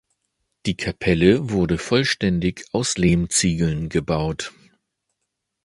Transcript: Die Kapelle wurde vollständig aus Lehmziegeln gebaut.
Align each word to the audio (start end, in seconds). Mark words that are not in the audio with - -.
Die 0.65 0.75
Kapelle 0.75 1.51
wurde 1.51 1.77
vollständig 1.77 2.65
aus 2.71 2.97
Lehmziegeln 2.97 3.87
gebaut. 3.87 4.51